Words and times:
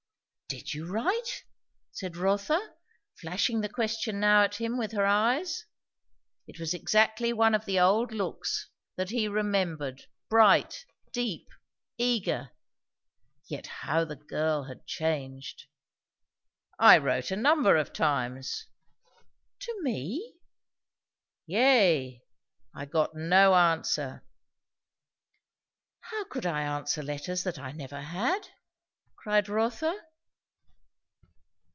"Did 0.53 0.73
you 0.73 0.85
write?" 0.85 1.45
said 1.93 2.17
Rotha, 2.17 2.59
flashing 3.21 3.61
the 3.61 3.69
question 3.69 4.19
now 4.19 4.43
at 4.43 4.55
him 4.55 4.77
with 4.77 4.91
her 4.91 5.05
eyes. 5.05 5.65
It 6.45 6.59
was 6.59 6.73
exactly 6.73 7.31
one 7.31 7.55
of 7.55 7.63
the 7.63 7.79
old 7.79 8.11
looks, 8.11 8.67
that 8.97 9.11
he 9.11 9.29
remembered, 9.29 10.07
bright, 10.29 10.85
deep, 11.13 11.47
eager. 11.97 12.51
Yet 13.47 13.65
how 13.67 14.03
the 14.03 14.17
girl 14.17 14.65
had 14.65 14.85
changed! 14.85 15.67
"I 16.77 16.97
wrote 16.97 17.31
a 17.31 17.37
number 17.37 17.77
of 17.77 17.93
times." 17.93 18.67
"To 19.61 19.73
me?" 19.83 20.33
"Yea. 21.45 22.21
I 22.75 22.85
got 22.87 23.15
no 23.15 23.55
answer." 23.55 24.21
"How 26.01 26.25
could 26.25 26.45
I 26.45 26.61
answer 26.63 27.01
letters 27.01 27.43
that 27.43 27.57
I 27.57 27.71
never 27.71 28.01
had?" 28.01 28.49
cried 29.15 29.47
Rotha. 29.47 29.95